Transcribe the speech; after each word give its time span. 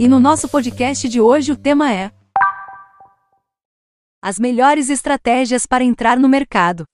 E 0.00 0.06
no 0.06 0.20
nosso 0.20 0.48
podcast 0.48 1.08
de 1.08 1.20
hoje 1.20 1.50
o 1.50 1.56
tema 1.56 1.92
é 1.92 2.12
As 4.22 4.38
melhores 4.38 4.90
estratégias 4.90 5.66
para 5.66 5.82
entrar 5.82 6.16
no 6.20 6.28
mercado. 6.28 6.84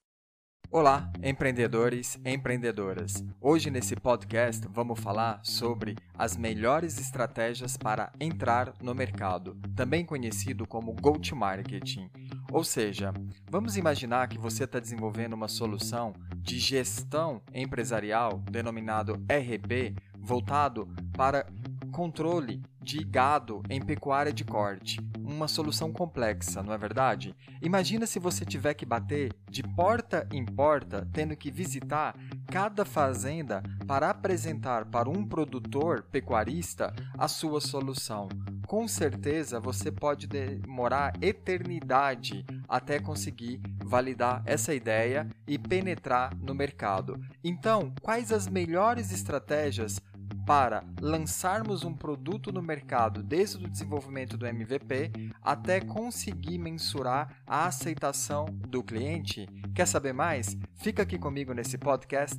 Olá, 0.70 1.12
empreendedores 1.22 2.18
e 2.24 2.30
empreendedoras. 2.32 3.22
Hoje 3.42 3.70
nesse 3.70 3.94
podcast 3.94 4.66
vamos 4.70 4.98
falar 4.98 5.38
sobre 5.44 5.96
as 6.16 6.34
melhores 6.34 6.98
estratégias 6.98 7.76
para 7.76 8.10
entrar 8.18 8.72
no 8.80 8.94
mercado, 8.94 9.54
também 9.76 10.06
conhecido 10.06 10.66
como 10.66 10.94
go-to-marketing. 10.94 12.08
Ou 12.50 12.64
seja, 12.64 13.12
vamos 13.50 13.76
imaginar 13.76 14.28
que 14.28 14.38
você 14.38 14.64
está 14.64 14.80
desenvolvendo 14.80 15.34
uma 15.34 15.46
solução 15.46 16.14
de 16.36 16.58
gestão 16.58 17.42
empresarial 17.52 18.42
denominado 18.50 19.22
RP 19.28 19.94
voltado 20.24 20.88
para 21.12 21.46
controle 21.92 22.60
de 22.82 23.04
gado 23.04 23.62
em 23.70 23.80
pecuária 23.80 24.32
de 24.32 24.44
corte. 24.44 25.00
Uma 25.18 25.46
solução 25.46 25.92
complexa, 25.92 26.62
não 26.62 26.72
é 26.72 26.78
verdade? 26.78 27.34
Imagina 27.62 28.04
se 28.04 28.18
você 28.18 28.44
tiver 28.44 28.74
que 28.74 28.84
bater 28.84 29.32
de 29.48 29.62
porta 29.62 30.28
em 30.32 30.44
porta, 30.44 31.08
tendo 31.12 31.36
que 31.36 31.50
visitar 31.50 32.14
cada 32.50 32.84
fazenda 32.84 33.62
para 33.86 34.10
apresentar 34.10 34.86
para 34.86 35.08
um 35.08 35.24
produtor 35.24 36.02
pecuarista 36.10 36.92
a 37.16 37.28
sua 37.28 37.60
solução. 37.60 38.28
Com 38.66 38.88
certeza 38.88 39.60
você 39.60 39.92
pode 39.92 40.26
demorar 40.26 41.12
eternidade 41.22 42.44
até 42.68 42.98
conseguir 42.98 43.60
validar 43.84 44.42
essa 44.44 44.74
ideia 44.74 45.28
e 45.46 45.58
penetrar 45.58 46.34
no 46.36 46.54
mercado. 46.54 47.20
Então, 47.42 47.94
quais 48.02 48.32
as 48.32 48.48
melhores 48.48 49.12
estratégias 49.12 50.00
para 50.46 50.84
lançarmos 51.00 51.84
um 51.84 51.94
produto 51.94 52.52
no 52.52 52.62
mercado 52.62 53.22
desde 53.22 53.64
o 53.64 53.68
desenvolvimento 53.68 54.36
do 54.36 54.46
MVP 54.46 55.10
até 55.42 55.80
conseguir 55.80 56.58
mensurar 56.58 57.36
a 57.46 57.66
aceitação 57.66 58.46
do 58.68 58.82
cliente? 58.82 59.48
Quer 59.74 59.86
saber 59.86 60.12
mais? 60.12 60.56
Fica 60.74 61.02
aqui 61.02 61.18
comigo 61.18 61.52
nesse 61.52 61.78
podcast. 61.78 62.38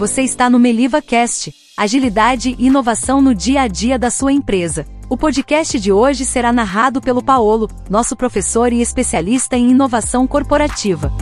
Você 0.00 0.22
está 0.22 0.48
no 0.48 0.58
Meliva 0.58 1.02
Cast, 1.02 1.54
agilidade 1.76 2.56
e 2.58 2.66
inovação 2.68 3.20
no 3.20 3.34
dia 3.34 3.60
a 3.60 3.68
dia 3.68 3.98
da 3.98 4.10
sua 4.10 4.32
empresa. 4.32 4.86
O 5.10 5.16
podcast 5.16 5.78
de 5.78 5.92
hoje 5.92 6.24
será 6.24 6.52
narrado 6.52 7.02
pelo 7.02 7.22
Paolo, 7.22 7.68
nosso 7.90 8.16
professor 8.16 8.72
e 8.72 8.80
especialista 8.80 9.58
em 9.58 9.70
inovação 9.70 10.26
corporativa. 10.26 11.12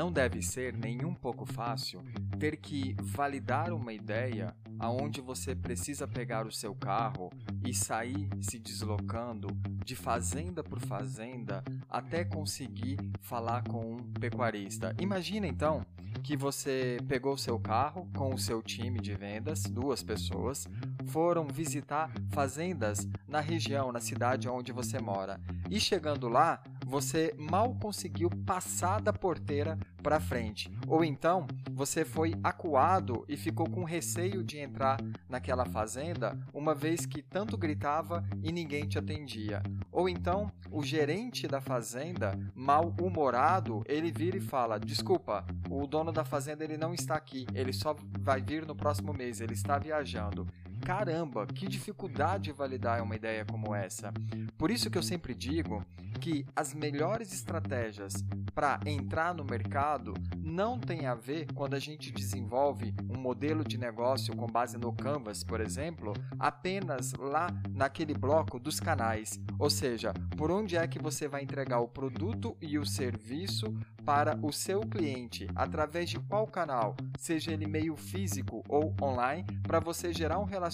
Não 0.00 0.10
deve 0.10 0.40
ser 0.40 0.74
nem 0.74 1.04
um 1.04 1.12
pouco 1.12 1.44
fácil 1.44 2.02
ter 2.38 2.56
que 2.56 2.96
validar 3.02 3.70
uma 3.70 3.92
ideia 3.92 4.56
aonde 4.78 5.20
você 5.20 5.54
precisa 5.54 6.08
pegar 6.08 6.46
o 6.46 6.50
seu 6.50 6.74
carro 6.74 7.28
e 7.62 7.74
sair 7.74 8.30
se 8.40 8.58
deslocando 8.58 9.48
de 9.84 9.94
fazenda 9.94 10.64
por 10.64 10.80
fazenda 10.80 11.62
até 11.86 12.24
conseguir 12.24 12.96
falar 13.20 13.62
com 13.64 13.96
um 13.96 14.12
pecuarista. 14.14 14.96
Imagina 14.98 15.46
então 15.46 15.84
que 16.22 16.34
você 16.34 16.96
pegou 17.06 17.36
seu 17.36 17.60
carro 17.60 18.08
com 18.16 18.32
o 18.32 18.38
seu 18.38 18.62
time 18.62 19.00
de 19.00 19.14
vendas, 19.14 19.64
duas 19.64 20.02
pessoas, 20.02 20.66
foram 21.08 21.46
visitar 21.46 22.10
fazendas 22.30 23.06
na 23.28 23.40
região, 23.40 23.92
na 23.92 24.00
cidade 24.00 24.48
onde 24.48 24.72
você 24.72 24.98
mora. 24.98 25.38
E 25.68 25.78
chegando 25.78 26.26
lá, 26.26 26.62
você 26.90 27.32
mal 27.38 27.72
conseguiu 27.76 28.28
passar 28.44 29.00
da 29.00 29.12
porteira 29.12 29.78
para 30.02 30.18
frente. 30.18 30.68
Ou 30.88 31.04
então, 31.04 31.46
você 31.70 32.04
foi 32.04 32.34
acuado 32.42 33.24
e 33.28 33.36
ficou 33.36 33.70
com 33.70 33.84
receio 33.84 34.42
de 34.42 34.58
entrar 34.58 34.98
naquela 35.28 35.64
fazenda, 35.64 36.36
uma 36.52 36.74
vez 36.74 37.06
que 37.06 37.22
tanto 37.22 37.56
gritava 37.56 38.24
e 38.42 38.50
ninguém 38.50 38.88
te 38.88 38.98
atendia. 38.98 39.62
Ou 39.92 40.08
então, 40.08 40.50
o 40.68 40.82
gerente 40.82 41.46
da 41.46 41.60
fazenda, 41.60 42.36
mal-humorado, 42.54 43.84
ele 43.86 44.10
vira 44.10 44.36
e 44.36 44.40
fala: 44.40 44.78
"Desculpa, 44.78 45.46
o 45.70 45.86
dono 45.86 46.10
da 46.10 46.24
fazenda 46.24 46.64
ele 46.64 46.76
não 46.76 46.92
está 46.92 47.14
aqui, 47.14 47.46
ele 47.54 47.72
só 47.72 47.94
vai 48.18 48.42
vir 48.42 48.66
no 48.66 48.74
próximo 48.74 49.12
mês, 49.12 49.40
ele 49.40 49.54
está 49.54 49.78
viajando". 49.78 50.46
Caramba, 50.84 51.46
que 51.46 51.68
dificuldade 51.68 52.52
validar 52.52 53.02
uma 53.02 53.14
ideia 53.14 53.44
como 53.44 53.74
essa. 53.74 54.12
Por 54.56 54.70
isso 54.70 54.90
que 54.90 54.98
eu 54.98 55.02
sempre 55.02 55.34
digo 55.34 55.84
que 56.20 56.44
as 56.54 56.74
melhores 56.74 57.32
estratégias 57.32 58.12
para 58.54 58.80
entrar 58.84 59.34
no 59.34 59.44
mercado 59.44 60.12
não 60.36 60.78
tem 60.78 61.06
a 61.06 61.14
ver 61.14 61.46
quando 61.54 61.74
a 61.74 61.78
gente 61.78 62.10
desenvolve 62.12 62.94
um 63.08 63.18
modelo 63.18 63.64
de 63.64 63.78
negócio 63.78 64.34
com 64.36 64.46
base 64.46 64.76
no 64.76 64.92
Canvas, 64.92 65.44
por 65.44 65.60
exemplo, 65.60 66.12
apenas 66.38 67.12
lá 67.14 67.48
naquele 67.70 68.12
bloco 68.12 68.58
dos 68.58 68.80
canais. 68.80 69.40
Ou 69.58 69.70
seja, 69.70 70.12
por 70.36 70.50
onde 70.50 70.76
é 70.76 70.86
que 70.86 70.98
você 70.98 71.28
vai 71.28 71.42
entregar 71.42 71.80
o 71.80 71.88
produto 71.88 72.56
e 72.60 72.78
o 72.78 72.84
serviço 72.84 73.74
para 74.04 74.38
o 74.42 74.52
seu 74.52 74.80
cliente, 74.80 75.46
através 75.54 76.10
de 76.10 76.18
qual 76.18 76.46
canal, 76.46 76.96
seja 77.18 77.52
ele 77.52 77.66
meio 77.66 77.96
físico 77.96 78.62
ou 78.68 78.94
online, 79.00 79.44
para 79.62 79.78
você 79.78 80.12
gerar 80.12 80.38
um 80.38 80.44
relacionamento 80.44 80.69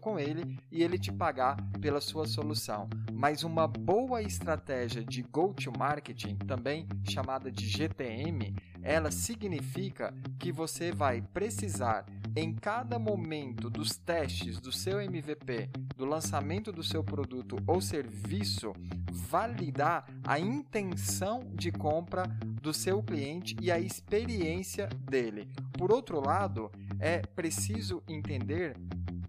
com 0.00 0.18
ele 0.18 0.58
e 0.70 0.82
ele 0.82 0.98
te 0.98 1.12
pagar 1.12 1.56
pela 1.80 2.00
sua 2.00 2.26
solução. 2.26 2.88
Mas 3.12 3.42
uma 3.42 3.66
boa 3.66 4.22
estratégia 4.22 5.04
de 5.04 5.22
go-to-marketing, 5.22 6.36
também 6.36 6.86
chamada 7.08 7.50
de 7.50 7.66
GTM, 7.66 8.54
ela 8.82 9.10
significa 9.10 10.14
que 10.38 10.52
você 10.52 10.92
vai 10.92 11.20
precisar 11.20 12.06
em 12.36 12.54
cada 12.54 12.98
momento 12.98 13.70
dos 13.70 13.96
testes 13.96 14.60
do 14.60 14.70
seu 14.70 15.00
MVP, 15.00 15.70
do 15.96 16.04
lançamento 16.04 16.70
do 16.70 16.82
seu 16.82 17.02
produto 17.02 17.56
ou 17.66 17.80
serviço, 17.80 18.74
validar 19.10 20.06
a 20.22 20.38
intenção 20.38 21.40
de 21.54 21.72
compra 21.72 22.24
do 22.60 22.74
seu 22.74 23.02
cliente 23.02 23.56
e 23.60 23.70
a 23.72 23.80
experiência 23.80 24.88
dele. 25.00 25.48
Por 25.72 25.90
outro 25.90 26.20
lado, 26.20 26.70
é 27.00 27.20
preciso 27.20 28.02
entender 28.06 28.76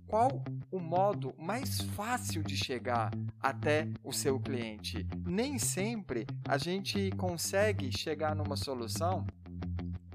qual 0.07 0.41
o 0.71 0.79
modo 0.79 1.35
mais 1.37 1.81
fácil 1.81 2.41
de 2.41 2.55
chegar 2.55 3.11
até 3.39 3.87
o 4.03 4.13
seu 4.13 4.39
cliente. 4.39 5.05
Nem 5.25 5.59
sempre 5.59 6.25
a 6.47 6.57
gente 6.57 7.11
consegue 7.11 7.95
chegar 7.95 8.35
numa 8.35 8.55
solução 8.55 9.27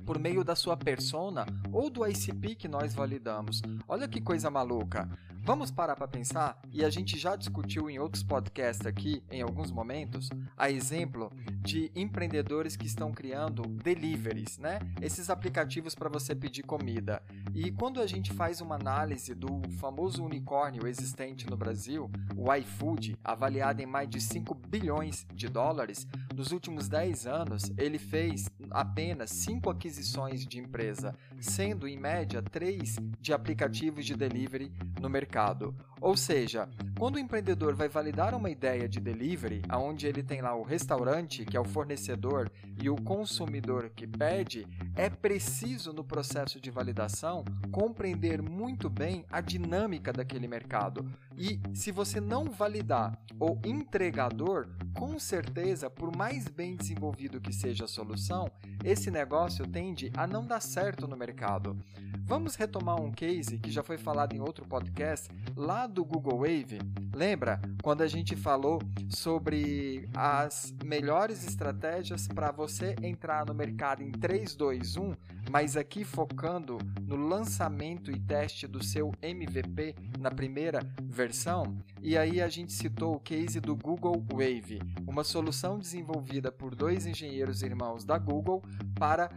por 0.04 0.19
meio 0.19 0.42
da 0.42 0.56
sua 0.56 0.76
persona 0.76 1.47
ou 1.70 1.88
do 1.88 2.06
ICP 2.06 2.56
que 2.56 2.69
nós 2.69 2.94
validamos. 2.94 3.62
Olha 3.86 4.08
que 4.08 4.20
coisa 4.20 4.50
maluca. 4.50 5.08
Vamos 5.44 5.72
parar 5.72 5.97
para 5.97 6.06
pensar, 6.06 6.56
e 6.70 6.84
a 6.84 6.88
gente 6.88 7.19
já 7.19 7.34
discutiu 7.34 7.91
em 7.91 7.98
outros 7.98 8.22
podcasts 8.22 8.86
aqui, 8.86 9.25
em 9.28 9.42
alguns 9.42 9.72
momentos, 9.72 10.30
a 10.56 10.70
exemplo 10.70 11.32
de 11.62 11.91
empreendedores 11.97 12.76
que 12.76 12.86
estão 12.86 13.10
criando 13.10 13.62
deliveries, 13.62 14.56
né? 14.58 14.78
Esses 15.00 15.28
aplicativos 15.28 15.97
para 15.97 16.08
você 16.08 16.32
pedir 16.32 16.62
comida. 16.62 17.20
E 17.53 17.72
quando 17.72 18.00
a 18.00 18.06
gente 18.06 18.32
faz 18.32 18.60
uma 18.60 18.76
análise 18.76 19.34
do 19.34 19.60
famoso 19.80 20.25
unicórnio 20.25 20.86
existente 20.86 21.50
no 21.50 21.56
Brasil, 21.56 22.09
o 22.36 22.54
iFood, 22.54 23.19
avaliado 23.24 23.82
em 23.82 23.86
mais 23.86 24.09
de 24.09 24.20
5 24.20 24.54
bilhões 24.54 25.26
de 25.34 25.48
dólares, 25.48 26.06
nos 26.36 26.53
últimos 26.53 26.88
10 26.88 27.26
anos 27.26 27.72
ele 27.76 27.98
fez 27.98 28.48
apenas 28.70 29.30
5 29.30 29.69
aquisições 29.69 30.47
de 30.47 30.60
empresa, 30.60 31.16
sendo 31.41 31.88
em 31.88 31.98
média 31.98 32.41
3 32.41 32.97
de 33.20 33.32
aplicativos 33.32 34.06
de 34.06 34.14
delivery 34.14 34.72
no 35.00 35.10
mercado 35.10 35.31
mercado. 35.32 35.75
Ou 36.03 36.17
seja, 36.17 36.69
quando 36.99 37.15
o 37.15 37.19
empreendedor 37.21 37.77
vai 37.77 37.89
validar 37.89 38.35
uma 38.35 38.51
ideia 38.51 38.89
de 38.89 38.99
delivery, 38.99 39.63
onde 39.73 40.09
ele 40.09 40.21
tem 40.21 40.43
lá 40.43 40.53
o 40.53 40.65
restaurante, 40.65 41.45
que 41.45 41.57
é 41.57 41.61
o 41.61 41.65
fornecedor, 41.65 42.51
e 42.83 42.91
o 42.91 42.97
consumidor 42.97 43.89
que 43.95 44.04
pede, 44.04 44.66
é 44.97 45.09
preciso 45.09 45.93
no 45.93 46.03
processo 46.03 46.60
de 46.60 46.72
validação 46.72 47.45
compreender 47.71 48.43
muito 48.43 48.91
bem 48.91 49.25
a 49.31 49.41
dinâmica 49.41 50.13
daquele 50.13 50.49
mercado. 50.49 51.09
E 51.39 51.60
se 51.72 51.93
você 51.93 52.21
não 52.21 52.51
validar 52.51 53.16
o 53.39 53.57
entregador, 53.65 54.69
com 54.95 55.21
certeza, 55.21 55.89
por 55.89 56.15
mais 56.16 56.48
bem 56.48 56.75
desenvolvido 56.75 57.41
que 57.41 57.53
seja 57.53 57.84
a 57.84 57.89
solução, 57.89 58.51
esse 58.84 59.09
negócio 59.09 59.65
tende 59.66 60.10
a 60.16 60.27
não 60.27 60.45
dar 60.45 60.60
certo 60.60 61.07
no 61.07 61.16
mercado. 61.16 61.78
Vamos 62.25 62.55
retomar 62.55 63.01
um 63.01 63.10
case 63.10 63.59
que 63.59 63.71
já 63.71 63.83
foi 63.83 63.98
falado 63.98 64.34
em 64.34 64.41
outro 64.41 64.65
podcast, 64.66 65.28
lá 65.57 65.87
do 65.92 66.04
Google 66.04 66.39
Wave, 66.39 66.80
lembra 67.15 67.60
quando 67.83 68.03
a 68.03 68.09
gente 68.09 68.34
falou 68.34 68.80
sobre 69.09 70.09
as 70.15 70.74
melhores 70.83 71.47
estratégias 71.47 72.27
para 72.27 72.50
você 72.50 72.97
entrar 73.03 73.44
no 73.44 73.54
mercado 73.54 74.03
em 74.03 74.10
3, 74.10 74.54
2, 74.54 74.97
1, 74.97 75.15
mas 75.50 75.77
aqui 75.77 76.03
focando 76.03 76.78
no 77.03 77.16
lançamento 77.16 78.10
e 78.10 78.18
teste 78.18 78.66
do 78.66 78.83
seu 78.83 79.12
MVP 79.21 79.94
na 80.18 80.30
primeira 80.30 80.80
versão? 81.03 81.77
E 82.00 82.16
aí 82.16 82.41
a 82.41 82.48
gente 82.48 82.72
citou 82.72 83.16
o 83.16 83.21
case 83.21 83.60
do 83.60 83.77
Google 83.77 84.24
Wave, 84.33 84.80
uma 85.06 85.22
solução 85.22 85.78
desenvolvida 85.78 86.50
por 86.50 86.74
dois 86.74 87.06
engenheiros 87.06 87.62
irmãos 87.62 88.04
da 88.04 88.18
Google 88.18 88.62
para 88.98 89.30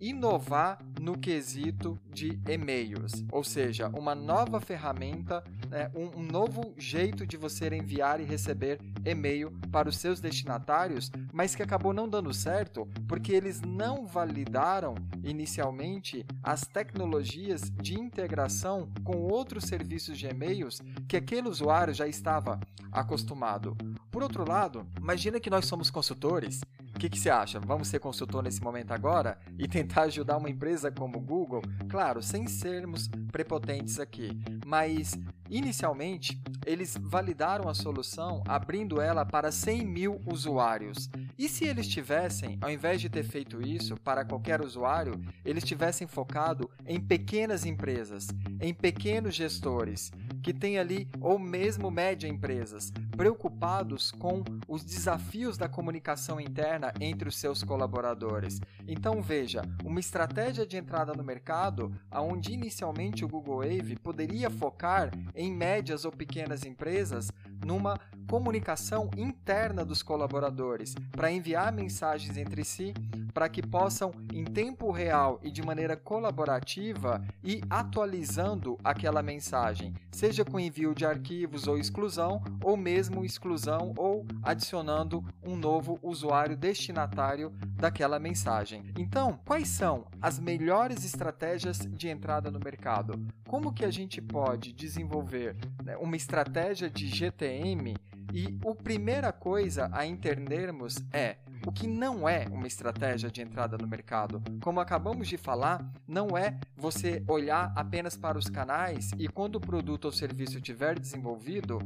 inovar 0.00 0.78
no 1.00 1.16
quesito 1.16 1.98
de 2.12 2.40
e-mails, 2.48 3.24
ou 3.30 3.44
seja, 3.44 3.88
uma 3.88 4.14
nova 4.14 4.60
ferramenta, 4.60 5.42
né, 5.68 5.90
um, 5.94 6.20
um, 6.20 6.22
novo 6.22 6.74
jeito 6.76 7.26
de 7.26 7.36
você 7.36 7.68
enviar 7.68 8.20
e 8.20 8.24
receber 8.24 8.80
e-mail 9.04 9.50
para 9.70 9.88
os 9.88 9.96
seus 9.96 10.20
destinatários, 10.20 11.10
mas 11.32 11.54
que 11.54 11.62
acabou 11.62 11.92
não 11.92 12.08
dando 12.08 12.32
certo 12.34 12.86
porque 13.06 13.32
eles 13.32 13.60
não 13.62 14.06
validaram 14.06 14.94
inicialmente 15.22 16.26
as 16.42 16.62
tecnologias 16.62 17.70
de 17.70 17.94
integração 17.98 18.90
com 19.04 19.16
outros 19.18 19.64
serviços 19.64 20.18
de 20.18 20.26
e-mails 20.26 20.80
que 21.08 21.16
aquele 21.16 21.48
usuário 21.48 21.94
já 21.94 22.06
estava 22.06 22.58
acostumado. 22.90 23.76
Por 24.10 24.22
outro 24.22 24.48
lado, 24.48 24.86
imagina 24.98 25.38
que 25.38 25.50
nós 25.50 25.66
somos 25.66 25.90
consultores 25.90 26.60
o 26.98 27.00
que, 27.00 27.08
que 27.08 27.18
você 27.20 27.30
acha? 27.30 27.60
Vamos 27.60 27.86
ser 27.86 28.00
consultor 28.00 28.42
nesse 28.42 28.60
momento 28.60 28.90
agora 28.90 29.38
e 29.56 29.68
tentar 29.68 30.02
ajudar 30.02 30.36
uma 30.36 30.50
empresa 30.50 30.90
como 30.90 31.18
o 31.18 31.20
Google? 31.20 31.62
Claro, 31.88 32.20
sem 32.20 32.48
sermos 32.48 33.08
prepotentes 33.30 34.00
aqui, 34.00 34.36
mas 34.66 35.16
inicialmente 35.48 36.42
eles 36.66 36.98
validaram 37.00 37.68
a 37.68 37.74
solução 37.74 38.42
abrindo 38.48 39.00
ela 39.00 39.24
para 39.24 39.52
100 39.52 39.86
mil 39.86 40.20
usuários. 40.26 41.08
E 41.38 41.48
se 41.48 41.64
eles 41.64 41.86
tivessem, 41.86 42.58
ao 42.60 42.68
invés 42.68 43.00
de 43.00 43.08
ter 43.08 43.22
feito 43.22 43.62
isso 43.62 43.96
para 43.98 44.24
qualquer 44.24 44.60
usuário, 44.60 45.20
eles 45.44 45.62
tivessem 45.62 46.04
focado 46.08 46.68
em 46.84 47.00
pequenas 47.00 47.64
empresas, 47.64 48.26
em 48.60 48.74
pequenos 48.74 49.36
gestores, 49.36 50.10
que 50.42 50.52
têm 50.52 50.78
ali, 50.78 51.08
ou 51.20 51.38
mesmo 51.38 51.92
média 51.92 52.26
empresas, 52.26 52.92
preocupados 53.16 54.10
com 54.10 54.42
os 54.66 54.82
desafios 54.82 55.56
da 55.56 55.68
comunicação 55.68 56.40
interna 56.40 56.92
entre 57.00 57.28
os 57.28 57.36
seus 57.36 57.62
colaboradores. 57.62 58.60
Então 58.86 59.22
veja, 59.22 59.62
uma 59.84 60.00
estratégia 60.00 60.66
de 60.66 60.76
entrada 60.76 61.12
no 61.12 61.22
mercado, 61.22 61.92
onde 62.10 62.52
inicialmente 62.52 63.24
o 63.24 63.28
Google 63.28 63.58
Wave 63.58 63.96
poderia 63.96 64.50
focar 64.50 65.10
em 65.36 65.52
médias 65.52 66.04
ou 66.04 66.10
pequenas 66.10 66.64
empresas, 66.64 67.30
numa 67.64 67.98
comunicação 68.28 69.10
interna 69.16 69.84
dos 69.84 70.02
colaboradores, 70.02 70.94
para 71.12 71.27
enviar 71.30 71.72
mensagens 71.72 72.36
entre 72.36 72.64
si, 72.64 72.94
para 73.32 73.48
que 73.48 73.62
possam, 73.62 74.10
em 74.32 74.44
tempo 74.44 74.90
real 74.90 75.38
e 75.42 75.50
de 75.50 75.62
maneira 75.62 75.96
colaborativa, 75.96 77.24
ir 77.42 77.62
atualizando 77.70 78.76
aquela 78.82 79.22
mensagem, 79.22 79.94
seja 80.10 80.44
com 80.44 80.58
envio 80.58 80.94
de 80.94 81.06
arquivos 81.06 81.68
ou 81.68 81.78
exclusão, 81.78 82.42
ou 82.62 82.76
mesmo 82.76 83.24
exclusão 83.24 83.94
ou 83.96 84.26
adicionando 84.42 85.24
um 85.42 85.54
novo 85.54 85.98
usuário 86.02 86.56
destinatário 86.56 87.52
daquela 87.76 88.18
mensagem. 88.18 88.82
Então, 88.98 89.38
quais 89.44 89.68
são 89.68 90.06
as 90.20 90.38
melhores 90.38 91.04
estratégias 91.04 91.78
de 91.78 92.08
entrada 92.08 92.50
no 92.50 92.58
mercado? 92.58 93.24
Como 93.46 93.72
que 93.72 93.84
a 93.84 93.90
gente 93.90 94.20
pode 94.20 94.72
desenvolver 94.72 95.56
né, 95.84 95.96
uma 95.96 96.16
estratégia 96.16 96.90
de 96.90 97.06
GTM 97.06 97.94
e 98.32 98.58
a 98.66 98.74
primeira 98.74 99.32
coisa 99.32 99.88
a 99.92 100.06
entendermos 100.06 100.96
é 101.12 101.36
o 101.66 101.72
que 101.72 101.86
não 101.86 102.28
é 102.28 102.46
uma 102.50 102.66
estratégia 102.66 103.30
de 103.30 103.42
entrada 103.42 103.76
no 103.76 103.86
mercado. 103.86 104.42
Como 104.60 104.80
acabamos 104.80 105.28
de 105.28 105.36
falar, 105.36 105.84
não 106.06 106.36
é 106.36 106.58
você 106.76 107.22
olhar 107.26 107.72
apenas 107.76 108.16
para 108.16 108.38
os 108.38 108.48
canais 108.48 109.10
e 109.18 109.28
quando 109.28 109.56
o 109.56 109.60
produto 109.60 110.06
ou 110.06 110.12
serviço 110.12 110.56
estiver 110.56 110.98
desenvolvido, 110.98 111.78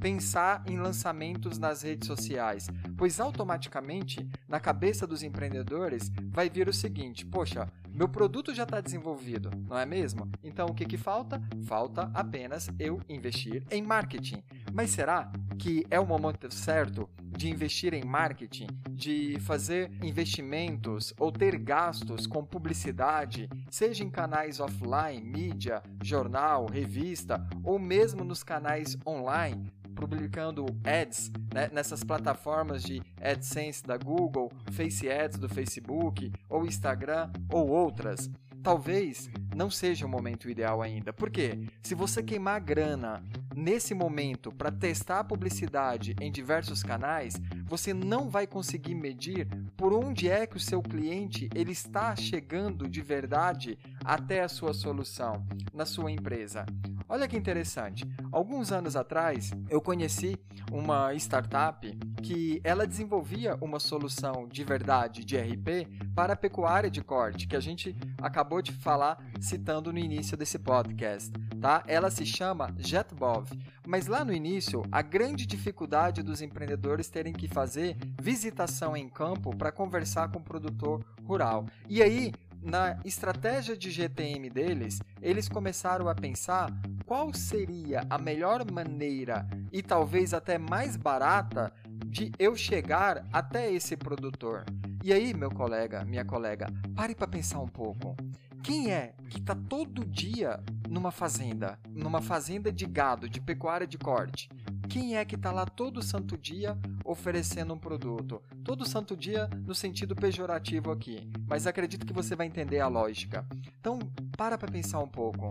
pensar 0.00 0.64
em 0.66 0.78
lançamentos 0.78 1.58
nas 1.58 1.82
redes 1.82 2.06
sociais, 2.06 2.68
pois 2.96 3.20
automaticamente 3.20 4.28
na 4.48 4.58
cabeça 4.58 5.06
dos 5.06 5.22
empreendedores 5.22 6.10
vai 6.30 6.48
vir 6.48 6.68
o 6.68 6.72
seguinte: 6.72 7.24
poxa, 7.26 7.70
meu 7.92 8.08
produto 8.08 8.54
já 8.54 8.62
está 8.62 8.80
desenvolvido, 8.80 9.50
não 9.68 9.78
é 9.78 9.84
mesmo? 9.84 10.30
Então 10.42 10.66
o 10.66 10.74
que, 10.74 10.86
que 10.86 10.96
falta? 10.96 11.40
Falta 11.66 12.10
apenas 12.14 12.68
eu 12.78 13.00
investir 13.08 13.64
em 13.70 13.82
marketing. 13.82 14.42
Mas 14.72 14.90
será 14.90 15.30
que 15.60 15.84
é 15.90 16.00
o 16.00 16.06
momento 16.06 16.52
certo 16.52 17.06
de 17.22 17.50
investir 17.50 17.92
em 17.92 18.02
marketing, 18.02 18.66
de 18.90 19.38
fazer 19.40 19.90
investimentos 20.02 21.12
ou 21.18 21.30
ter 21.30 21.58
gastos 21.58 22.26
com 22.26 22.42
publicidade, 22.42 23.46
seja 23.70 24.02
em 24.02 24.10
canais 24.10 24.58
offline, 24.58 25.22
mídia, 25.22 25.82
jornal, 26.02 26.66
revista 26.66 27.46
ou 27.62 27.78
mesmo 27.78 28.24
nos 28.24 28.42
canais 28.42 28.96
online? 29.06 29.70
publicando 29.94 30.64
ads 30.82 31.30
né, 31.52 31.68
nessas 31.70 32.02
plataformas 32.02 32.82
de 32.82 33.02
AdSense 33.20 33.84
da 33.84 33.98
Google, 33.98 34.50
Face 34.72 35.10
Ads 35.10 35.38
do 35.38 35.46
Facebook, 35.46 36.32
ou 36.48 36.64
Instagram, 36.64 37.30
ou 37.52 37.68
outras. 37.68 38.30
Talvez 38.62 39.28
não 39.54 39.70
seja 39.70 40.06
o 40.06 40.08
momento 40.08 40.48
ideal 40.48 40.80
ainda. 40.80 41.12
Por 41.12 41.28
quê? 41.28 41.58
Se 41.82 41.94
você 41.94 42.22
queimar 42.22 42.62
grana 42.62 43.22
nesse 43.54 43.94
momento 43.94 44.52
para 44.52 44.70
testar 44.70 45.20
a 45.20 45.24
publicidade 45.24 46.14
em 46.20 46.30
diversos 46.30 46.82
canais, 46.82 47.34
você 47.66 47.92
não 47.92 48.28
vai 48.28 48.46
conseguir 48.46 48.94
medir 48.94 49.46
por 49.76 49.92
onde 49.92 50.28
é 50.28 50.46
que 50.46 50.56
o 50.56 50.60
seu 50.60 50.82
cliente 50.82 51.48
ele 51.54 51.72
está 51.72 52.14
chegando 52.16 52.88
de 52.88 53.00
verdade 53.00 53.78
até 54.04 54.42
a 54.42 54.48
sua 54.48 54.72
solução 54.72 55.46
na 55.72 55.84
sua 55.84 56.10
empresa. 56.10 56.64
Olha 57.12 57.26
que 57.26 57.36
interessante. 57.36 58.08
Alguns 58.30 58.70
anos 58.70 58.94
atrás, 58.94 59.50
eu 59.68 59.80
conheci 59.80 60.38
uma 60.70 61.12
startup 61.14 61.84
que 62.22 62.60
ela 62.62 62.86
desenvolvia 62.86 63.58
uma 63.60 63.80
solução 63.80 64.46
de 64.46 64.62
verdade 64.62 65.24
de 65.24 65.36
RP 65.36 65.88
para 66.14 66.34
a 66.34 66.36
pecuária 66.36 66.88
de 66.88 67.02
corte, 67.02 67.48
que 67.48 67.56
a 67.56 67.60
gente 67.60 67.96
acabou 68.22 68.62
de 68.62 68.70
falar 68.70 69.18
citando 69.40 69.92
no 69.92 69.98
início 69.98 70.36
desse 70.36 70.56
podcast, 70.56 71.32
tá? 71.60 71.82
Ela 71.88 72.12
se 72.12 72.24
chama 72.24 72.72
JetBov. 72.78 73.58
Mas 73.84 74.06
lá 74.06 74.24
no 74.24 74.32
início, 74.32 74.84
a 74.92 75.02
grande 75.02 75.46
dificuldade 75.46 76.22
dos 76.22 76.40
empreendedores 76.40 77.08
terem 77.08 77.32
que 77.32 77.48
fazer 77.48 77.96
visitação 78.22 78.96
em 78.96 79.08
campo 79.08 79.50
para 79.56 79.72
conversar 79.72 80.30
com 80.30 80.38
o 80.38 80.44
produtor 80.44 81.04
rural. 81.24 81.66
E 81.88 82.00
aí, 82.00 82.32
na 82.62 82.98
estratégia 83.04 83.76
de 83.76 83.90
GTM 83.90 84.50
deles, 84.50 85.00
eles 85.20 85.48
começaram 85.48 86.08
a 86.08 86.14
pensar 86.14 86.70
qual 87.06 87.32
seria 87.32 88.06
a 88.08 88.18
melhor 88.18 88.70
maneira 88.70 89.48
e 89.72 89.82
talvez 89.82 90.34
até 90.34 90.58
mais 90.58 90.96
barata 90.96 91.72
de 92.06 92.30
eu 92.38 92.54
chegar 92.54 93.26
até 93.32 93.72
esse 93.72 93.96
produtor. 93.96 94.64
E 95.02 95.12
aí, 95.12 95.32
meu 95.32 95.50
colega, 95.50 96.04
minha 96.04 96.24
colega, 96.24 96.66
pare 96.94 97.14
para 97.14 97.26
pensar 97.26 97.60
um 97.60 97.68
pouco. 97.68 98.14
Quem 98.62 98.90
é 98.92 99.14
que 99.30 99.38
está 99.38 99.54
todo 99.54 100.04
dia 100.04 100.60
numa 100.88 101.10
fazenda, 101.10 101.78
numa 101.88 102.20
fazenda 102.20 102.70
de 102.70 102.84
gado, 102.84 103.28
de 103.28 103.40
pecuária 103.40 103.86
de 103.86 103.96
corte? 103.96 104.50
Quem 104.90 105.16
é 105.16 105.24
que 105.24 105.36
está 105.36 105.52
lá 105.52 105.64
todo 105.64 106.02
santo 106.02 106.36
dia 106.36 106.76
oferecendo 107.04 107.72
um 107.72 107.78
produto? 107.78 108.42
Todo 108.64 108.84
santo 108.84 109.16
dia 109.16 109.48
no 109.64 109.72
sentido 109.72 110.16
pejorativo 110.16 110.90
aqui, 110.90 111.30
mas 111.46 111.64
acredito 111.64 112.04
que 112.04 112.12
você 112.12 112.34
vai 112.34 112.48
entender 112.48 112.80
a 112.80 112.88
lógica. 112.88 113.46
Então, 113.78 114.00
para 114.36 114.58
para 114.58 114.68
pensar 114.68 114.98
um 114.98 115.06
pouco. 115.06 115.48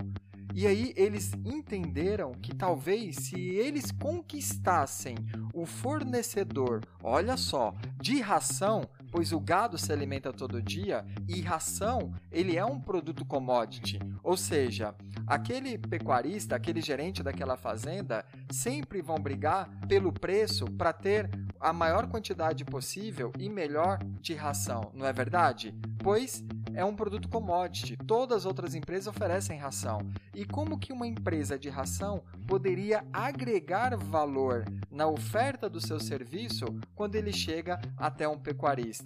E 0.53 0.67
aí 0.67 0.93
eles 0.97 1.31
entenderam 1.45 2.33
que 2.33 2.53
talvez 2.53 3.15
se 3.15 3.39
eles 3.39 3.93
conquistassem 3.93 5.15
o 5.53 5.65
fornecedor, 5.65 6.81
olha 7.01 7.37
só, 7.37 7.73
de 8.01 8.19
ração, 8.19 8.81
pois 9.11 9.31
o 9.31 9.39
gado 9.39 9.77
se 9.77 9.91
alimenta 9.91 10.31
todo 10.31 10.61
dia 10.61 11.05
e 11.27 11.41
ração, 11.41 12.13
ele 12.31 12.57
é 12.57 12.65
um 12.65 12.79
produto 12.79 13.25
commodity, 13.25 13.99
ou 14.23 14.37
seja, 14.37 14.95
aquele 15.25 15.77
pecuarista, 15.77 16.55
aquele 16.55 16.81
gerente 16.81 17.23
daquela 17.23 17.57
fazenda 17.57 18.25
sempre 18.51 19.01
vão 19.01 19.17
brigar 19.17 19.69
pelo 19.87 20.11
preço 20.11 20.65
para 20.65 20.93
ter 20.93 21.29
a 21.59 21.73
maior 21.73 22.07
quantidade 22.07 22.63
possível 22.63 23.31
e 23.37 23.49
melhor 23.49 23.99
de 24.21 24.33
ração, 24.33 24.91
não 24.93 25.05
é 25.05 25.11
verdade? 25.11 25.73
Pois 26.01 26.43
é 26.73 26.85
um 26.85 26.95
produto 26.95 27.27
commodity. 27.27 27.97
Todas 27.97 28.37
as 28.37 28.45
outras 28.45 28.73
empresas 28.73 29.07
oferecem 29.07 29.59
ração. 29.59 29.99
E 30.33 30.45
como 30.45 30.79
que 30.79 30.93
uma 30.93 31.07
empresa 31.07 31.57
de 31.59 31.69
ração 31.69 32.23
poderia 32.47 33.05
agregar 33.11 33.97
valor 33.97 34.65
na 34.89 35.07
oferta 35.07 35.69
do 35.69 35.81
seu 35.81 35.99
serviço 35.99 36.65
quando 36.95 37.15
ele 37.15 37.33
chega 37.33 37.79
até 37.97 38.27
um 38.27 38.37
pecuarista? 38.37 38.98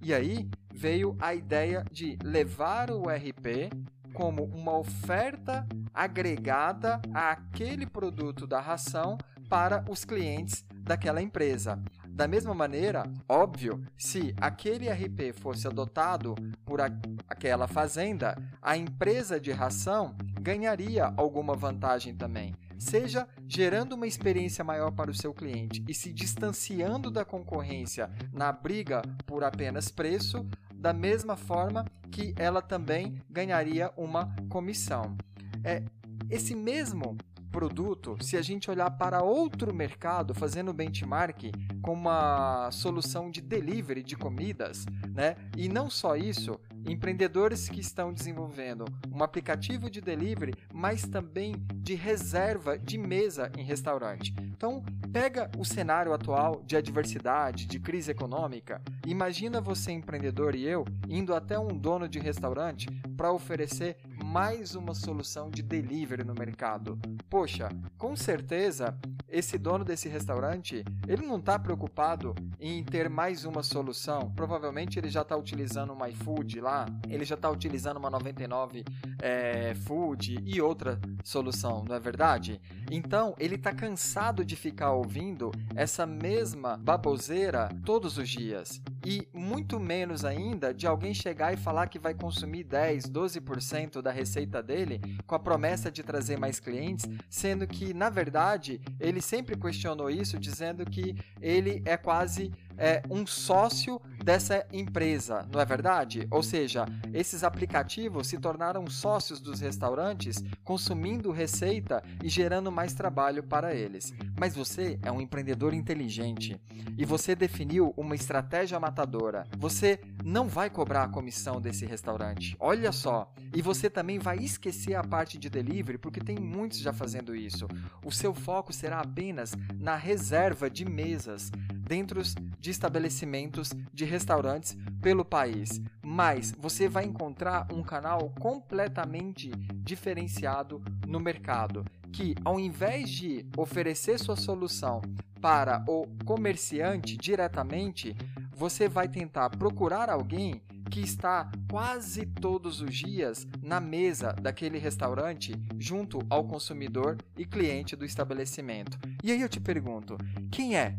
E 0.00 0.14
aí 0.14 0.48
veio 0.74 1.16
a 1.20 1.34
ideia 1.34 1.84
de 1.90 2.18
levar 2.22 2.90
o 2.90 3.04
RP 3.08 3.70
como 4.12 4.44
uma 4.44 4.78
oferta 4.78 5.66
agregada 5.92 7.00
àquele 7.12 7.86
produto 7.86 8.46
da 8.46 8.60
ração 8.60 9.18
para 9.48 9.84
os 9.88 10.04
clientes 10.04 10.64
daquela 10.82 11.20
empresa. 11.20 11.82
Da 12.08 12.26
mesma 12.26 12.54
maneira, 12.54 13.02
óbvio, 13.28 13.84
se 13.96 14.34
aquele 14.40 14.88
RP 14.88 15.38
fosse 15.38 15.66
adotado 15.66 16.34
por 16.64 16.80
aquela 17.28 17.68
fazenda, 17.68 18.36
a 18.62 18.76
empresa 18.76 19.38
de 19.38 19.52
ração 19.52 20.16
ganharia 20.40 21.12
alguma 21.16 21.54
vantagem 21.54 22.14
também 22.14 22.54
seja 22.78 23.26
gerando 23.46 23.94
uma 23.94 24.06
experiência 24.06 24.64
maior 24.64 24.90
para 24.92 25.10
o 25.10 25.14
seu 25.14 25.32
cliente 25.32 25.84
e 25.88 25.94
se 25.94 26.12
distanciando 26.12 27.10
da 27.10 27.24
concorrência 27.24 28.10
na 28.32 28.52
briga 28.52 29.02
por 29.26 29.44
apenas 29.44 29.90
preço, 29.90 30.46
da 30.74 30.92
mesma 30.92 31.36
forma 31.36 31.84
que 32.10 32.34
ela 32.36 32.62
também 32.62 33.20
ganharia 33.28 33.90
uma 33.96 34.34
comissão. 34.48 35.16
É, 35.64 35.82
esse 36.30 36.54
mesmo 36.54 37.16
produto, 37.50 38.18
se 38.20 38.36
a 38.36 38.42
gente 38.42 38.70
olhar 38.70 38.90
para 38.90 39.22
outro 39.22 39.74
mercado, 39.74 40.34
fazendo 40.34 40.74
benchmark 40.74 41.50
com 41.80 41.94
uma 41.94 42.70
solução 42.70 43.30
de 43.30 43.40
delivery 43.40 44.02
de 44.02 44.14
comidas, 44.14 44.84
né? 45.14 45.36
E 45.56 45.66
não 45.68 45.88
só 45.88 46.16
isso, 46.16 46.60
empreendedores 46.86 47.68
que 47.68 47.80
estão 47.80 48.12
desenvolvendo 48.12 48.84
um 49.12 49.22
aplicativo 49.22 49.90
de 49.90 50.00
delivery, 50.00 50.54
mas 50.72 51.02
também 51.02 51.54
de 51.74 51.94
reserva 51.94 52.78
de 52.78 52.98
mesa 52.98 53.50
em 53.56 53.62
restaurante. 53.62 54.34
Então, 54.40 54.82
pega 55.12 55.50
o 55.58 55.64
cenário 55.64 56.12
atual 56.12 56.62
de 56.64 56.76
adversidade, 56.76 57.66
de 57.66 57.78
crise 57.78 58.10
econômica, 58.10 58.80
imagina 59.06 59.60
você 59.60 59.92
empreendedor 59.92 60.54
e 60.54 60.64
eu 60.64 60.84
indo 61.08 61.34
até 61.34 61.58
um 61.58 61.68
dono 61.68 62.08
de 62.08 62.18
restaurante 62.18 62.88
para 63.16 63.32
oferecer 63.32 63.96
mais 64.24 64.74
uma 64.74 64.94
solução 64.94 65.48
de 65.48 65.62
delivery 65.62 66.24
no 66.24 66.34
mercado. 66.34 66.98
Poxa, 67.30 67.68
com 67.96 68.14
certeza 68.16 68.96
esse 69.28 69.58
dono 69.58 69.84
desse 69.84 70.08
restaurante, 70.08 70.84
ele 71.06 71.26
não 71.26 71.38
está 71.38 71.58
preocupado 71.58 72.34
em 72.60 72.82
ter 72.84 73.08
mais 73.08 73.44
uma 73.44 73.62
solução. 73.62 74.32
Provavelmente 74.34 74.98
ele 74.98 75.08
já 75.08 75.22
está 75.22 75.36
utilizando 75.36 75.92
uma 75.92 76.08
iFood 76.08 76.60
lá, 76.60 76.75
ele 77.08 77.24
já 77.24 77.36
está 77.36 77.48
utilizando 77.48 77.96
uma 77.96 78.10
99 78.10 78.84
é, 79.22 79.74
Food 79.74 80.42
e 80.44 80.60
outra 80.60 81.00
solução, 81.24 81.84
não 81.88 81.94
é 81.94 82.00
verdade? 82.00 82.60
Então 82.90 83.34
ele 83.38 83.54
está 83.54 83.72
cansado 83.72 84.44
de 84.44 84.56
ficar 84.56 84.92
ouvindo 84.92 85.50
essa 85.74 86.04
mesma 86.04 86.76
baboseira 86.76 87.68
todos 87.84 88.18
os 88.18 88.28
dias. 88.28 88.82
E 89.04 89.28
muito 89.32 89.78
menos 89.78 90.24
ainda 90.24 90.74
de 90.74 90.84
alguém 90.84 91.14
chegar 91.14 91.52
e 91.52 91.56
falar 91.56 91.86
que 91.86 91.98
vai 91.98 92.12
consumir 92.12 92.64
10, 92.64 93.04
12% 93.04 94.02
da 94.02 94.10
receita 94.10 94.60
dele 94.60 95.00
com 95.26 95.34
a 95.36 95.38
promessa 95.38 95.92
de 95.92 96.02
trazer 96.02 96.36
mais 96.36 96.58
clientes, 96.58 97.08
sendo 97.30 97.68
que, 97.68 97.94
na 97.94 98.10
verdade, 98.10 98.80
ele 98.98 99.20
sempre 99.20 99.56
questionou 99.56 100.10
isso, 100.10 100.40
dizendo 100.40 100.84
que 100.84 101.14
ele 101.40 101.82
é 101.84 101.96
quase 101.96 102.50
é, 102.78 103.02
um 103.10 103.26
sócio 103.26 104.00
dessa 104.24 104.66
empresa, 104.72 105.46
não 105.52 105.60
é 105.60 105.64
verdade? 105.64 106.26
Ou 106.30 106.42
seja, 106.42 106.86
esses 107.12 107.44
aplicativos 107.44 108.26
se 108.26 108.38
tornaram 108.38 108.86
sócios 108.88 109.40
dos 109.40 109.60
restaurantes, 109.60 110.42
consumindo 110.64 111.30
receita 111.30 112.02
e 112.22 112.28
gerando 112.28 112.72
mais 112.72 112.92
trabalho 112.92 113.42
para 113.42 113.74
eles. 113.74 114.12
Mas 114.38 114.54
você 114.54 114.98
é 115.02 115.12
um 115.12 115.20
empreendedor 115.20 115.72
inteligente 115.74 116.60
e 116.98 117.04
você 117.04 117.34
definiu 117.34 117.94
uma 117.96 118.14
estratégia 118.14 118.80
matadora. 118.80 119.46
Você 119.58 120.00
não 120.24 120.48
vai 120.48 120.68
cobrar 120.70 121.04
a 121.04 121.08
comissão 121.08 121.60
desse 121.60 121.86
restaurante. 121.86 122.56
Olha 122.58 122.90
só. 122.90 123.32
E 123.54 123.62
você 123.62 123.88
também 123.88 124.18
vai 124.18 124.38
esquecer 124.38 124.94
a 124.94 125.04
parte 125.04 125.38
de 125.38 125.48
delivery, 125.48 125.98
porque 125.98 126.20
tem 126.20 126.36
muitos 126.36 126.78
já 126.78 126.92
fazendo 126.92 127.34
isso. 127.34 127.68
O 128.04 128.10
seu 128.10 128.34
foco 128.34 128.72
será 128.72 129.00
apenas 129.00 129.54
na 129.78 129.94
reserva 129.94 130.68
de 130.68 130.84
mesas 130.84 131.50
dentro 131.86 132.20
de 132.58 132.70
estabelecimentos 132.70 133.70
de 133.92 134.04
restaurantes 134.04 134.76
pelo 135.00 135.24
país. 135.24 135.80
Mas 136.04 136.52
você 136.58 136.88
vai 136.88 137.04
encontrar 137.04 137.66
um 137.72 137.82
canal 137.82 138.32
completamente 138.40 139.50
diferenciado 139.76 140.82
no 141.06 141.20
mercado, 141.20 141.84
que 142.12 142.34
ao 142.44 142.58
invés 142.58 143.08
de 143.10 143.46
oferecer 143.56 144.18
sua 144.18 144.36
solução 144.36 145.00
para 145.40 145.84
o 145.86 146.06
comerciante 146.24 147.16
diretamente, 147.16 148.16
você 148.52 148.88
vai 148.88 149.06
tentar 149.06 149.50
procurar 149.50 150.08
alguém 150.08 150.62
que 150.90 151.00
está 151.00 151.50
quase 151.70 152.26
todos 152.26 152.80
os 152.80 152.94
dias 152.94 153.46
na 153.62 153.80
mesa 153.80 154.32
daquele 154.32 154.78
restaurante 154.78 155.54
junto 155.78 156.18
ao 156.30 156.44
consumidor 156.44 157.18
e 157.36 157.44
cliente 157.44 157.96
do 157.96 158.04
estabelecimento. 158.04 158.98
E 159.22 159.30
aí 159.30 159.40
eu 159.40 159.48
te 159.48 159.60
pergunto, 159.60 160.16
quem 160.50 160.76
é 160.76 160.96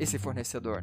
esse 0.00 0.18
fornecedor? 0.18 0.82